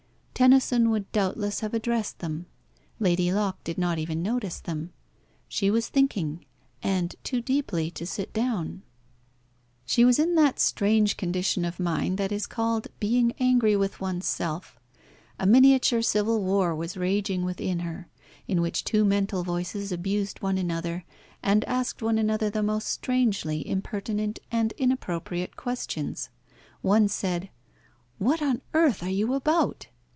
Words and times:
Tennyson 0.33 0.89
would 0.89 1.11
doubtless 1.11 1.59
have 1.59 1.75
addressed 1.75 2.17
them. 2.17 2.47
Lady 2.99 3.31
Locke 3.31 3.63
did 3.63 3.77
not 3.77 3.99
even 3.99 4.23
notice 4.23 4.59
them. 4.59 4.91
She 5.47 5.69
was 5.69 5.87
thinking, 5.87 6.43
and 6.81 7.15
too 7.23 7.41
deeply 7.41 7.91
to 7.91 8.07
sit 8.07 8.33
down. 8.33 8.81
She 9.85 10.03
was 10.03 10.17
in 10.17 10.33
that 10.33 10.59
strange 10.59 11.15
condition 11.15 11.63
of 11.63 11.79
mind 11.79 12.17
that 12.17 12.31
is 12.31 12.47
called 12.47 12.87
being 12.99 13.33
angry 13.37 13.75
with 13.75 14.01
one's 14.01 14.25
self. 14.25 14.79
A 15.37 15.45
miniature 15.45 16.01
civil 16.01 16.41
war 16.41 16.73
was 16.73 16.97
raging 16.97 17.45
within 17.45 17.81
her, 17.81 18.07
in 18.47 18.61
which 18.63 18.83
two 18.83 19.05
mental 19.05 19.43
voices 19.43 19.91
abused 19.91 20.41
one 20.41 20.57
another, 20.57 21.05
and 21.43 21.63
asked 21.65 22.01
one 22.01 22.17
another 22.17 22.49
the 22.49 22.63
most 22.63 22.87
strangely 22.87 23.67
impertinent 23.69 24.39
and 24.51 24.71
inappropriate 24.79 25.55
questions. 25.55 26.29
One 26.81 27.07
said, 27.09 27.51
"What 28.17 28.41
on 28.41 28.61
earth 28.73 29.03
are 29.03 29.07
you 29.07 29.35
about?" 29.35 29.85